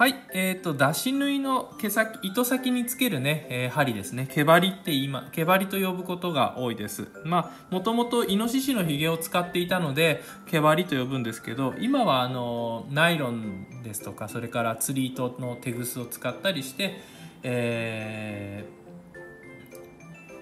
[0.00, 4.26] はい、えーと、出し縫いの毛先、糸先につけるね、えー、針ですね。
[4.32, 7.08] 毛針って今、毛針と呼ぶことが多いです。
[7.26, 16.98] まあ、もともとイノシシのヒゲを使っていたので、毛針と呼ぶんですけど、今はあの、ナイロンですとか、それから釣り糸のテグスを使ったりして、
[17.42, 18.64] え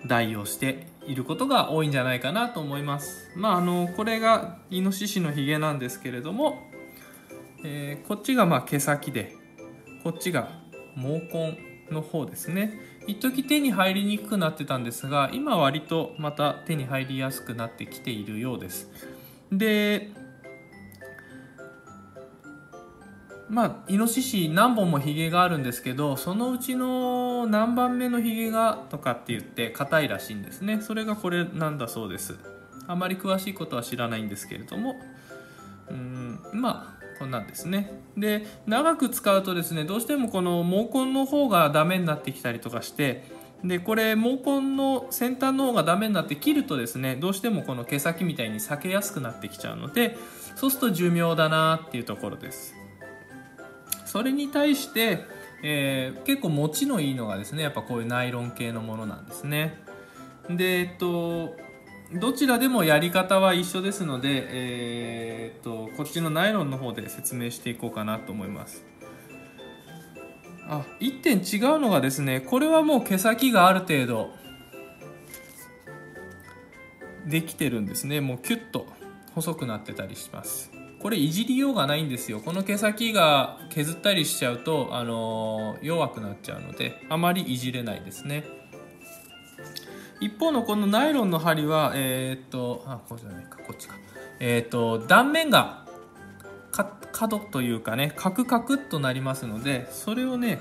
[0.04, 3.32] ー、代用していることが多いんじゃないかなと思います。
[3.34, 6.62] まあ、あの、これがイノシシのヒゲなんですけれども、
[7.64, 9.38] えー、こっちがまあ毛先で、
[10.02, 10.48] こっちが
[10.97, 11.59] 毛根
[11.91, 12.80] の方ですね。
[13.07, 18.91] 一時手に入りにくくなってたんですが今割とまた手に入りやすくなってきているようです。
[19.51, 20.11] で
[23.48, 30.83] まあイノシシ何本もヒゲがあるんですけどそのうちの何番目のヒゲがとかって言って硬いらしいんですね。
[30.83, 32.37] それがこれなんだそうです。
[32.87, 34.96] あまり詳しいことは知らないんですけれども。
[35.91, 37.90] うんまあこんなんですね。
[38.16, 43.24] で長く使うとですねどうしてもこの毛根の方がダメになってきたりとかして
[43.65, 50.16] でこれ毛根の先端の方がダメになって切るとですねどうしてもこの毛先みたいに裂けやすくなってきちゃうので
[50.54, 52.74] そうすると寿命だなっていうところです。
[54.04, 55.24] それに対して、
[55.62, 59.82] えー、結構持ちのいいのがですねやっぱこういうナイロン系のものなんですね。
[60.48, 61.54] でえっと
[62.12, 68.84] どちらでもやり方は一緒ですので、えー、っとこっちのナイロンの方で説明していこうかなと思います。
[70.69, 74.31] あ1点違うのがですねこれはもう毛先がある程度
[77.27, 78.21] できてるんですね。
[78.21, 78.87] もうキュッと
[79.34, 80.71] 細くなってたりします。
[81.03, 82.38] これいじりようがないんですよ。
[82.38, 88.44] この毛先が削ったりしちゃうと、あのー、弱くなっちゃうのであまりいじれないですね。
[90.21, 93.97] 一方のこのナイロンの針はえー、っとあこうじゃないかこっちか。
[94.38, 95.88] えー、っと断面が
[96.71, 100.61] 角というかねカクカクっとなりますのでそれをね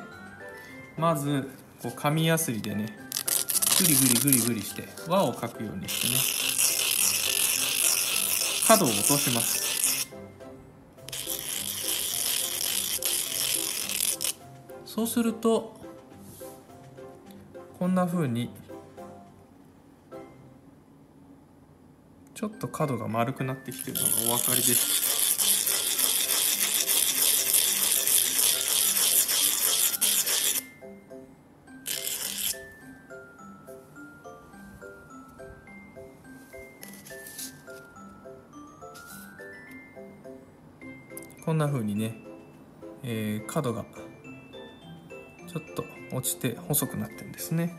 [0.97, 1.49] まず
[1.81, 2.97] こう紙やすりでね
[3.79, 6.15] グリグリグリグリして輪を描くようにしてね
[8.67, 9.65] 角を落とします。
[14.85, 15.79] そうすると
[17.77, 18.49] こんな風に
[22.33, 25.26] ちょっと角が丸くなってきてるのがお分かりです。
[41.47, 42.13] こんな風にね、
[43.03, 43.85] えー、角が
[45.47, 47.73] ちょっと落ちて細くなってるんですね。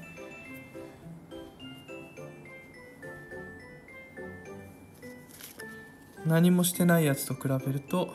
[6.25, 8.15] 何もしてないやつと比べると、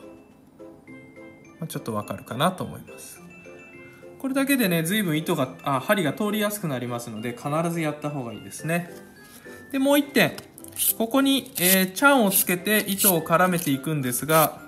[1.60, 3.22] まあ、ちょっとわかるかなと思います。
[4.18, 8.90] これだけでね随分糸があ針が通りやすくなりますので必ずやった方がいいですね。
[9.72, 10.32] でもう1点。
[10.98, 14.63] ここに、えー、チャンをつけて糸を絡めていくんですが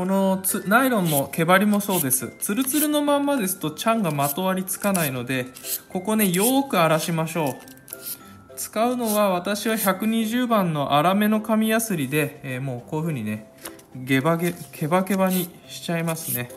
[0.00, 2.32] このつナイロンも毛針もそうです。
[2.38, 5.44] ツルツルのまんまですとチャンがまとわりつかないので
[5.90, 8.56] ここねよく荒らしましょう。
[8.56, 13.52] 使うのは私は120番の粗めの紙やすりで、えー、もうこういう風にね
[13.94, 16.50] ゲバゲケバケバにしちゃいますね。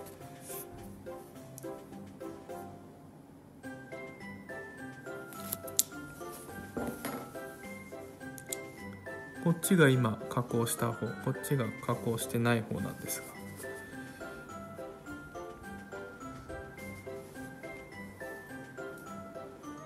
[9.43, 13.32] こっちが今加工した方こっちが加工してない方なんですが。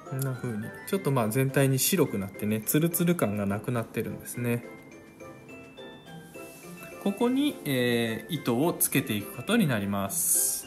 [0.10, 0.64] こんな風に。
[0.88, 4.66] ちょっとまあ全体に白くなってねツルツル感がなくなってるんですね。
[7.04, 10.67] ここに、えー、糸をつけていくことになります。